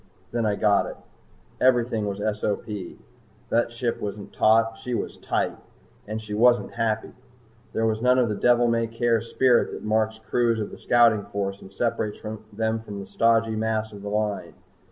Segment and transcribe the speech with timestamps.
[0.31, 0.95] Then I got it.
[1.59, 2.65] Everything was SOP.
[2.65, 5.55] The ship wasn't taut, she was tight!
[6.07, 7.11] And she wasn't happy.
[7.73, 11.25] There was none of the devil may care spirit that marks crews in the Scouting
[11.25, 14.55] Force and separates them from the stodgy mass of the Line.